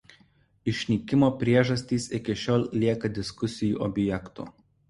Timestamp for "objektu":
3.91-4.49